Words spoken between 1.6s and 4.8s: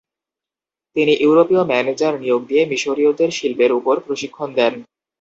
Manager নিয়োগ দিয়ে মিশরীয়দের শিল্পের উপর প্রশিক্ষণ দেন।